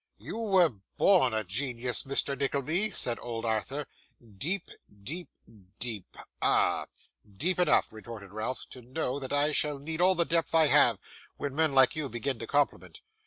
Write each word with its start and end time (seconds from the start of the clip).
'You 0.17 0.39
were 0.39 0.69
born 0.97 1.31
a 1.35 1.43
genius, 1.43 2.05
Mr. 2.05 2.35
Nickleby,' 2.35 2.89
said 2.89 3.19
old 3.21 3.45
Arthur. 3.45 3.85
'Deep, 4.19 4.67
deep, 5.03 5.29
deep. 5.77 6.17
Ah!' 6.41 6.87
'Deep 7.37 7.59
enough,' 7.59 7.93
retorted 7.93 8.31
Ralph, 8.31 8.65
'to 8.71 8.81
know 8.81 9.19
that 9.19 9.31
I 9.31 9.51
shall 9.51 9.77
need 9.77 10.01
all 10.01 10.15
the 10.15 10.25
depth 10.25 10.55
I 10.55 10.65
have, 10.69 10.97
when 11.37 11.53
men 11.53 11.73
like 11.73 11.95
you 11.95 12.09
begin 12.09 12.39
to 12.39 12.47
compliment. 12.47 13.01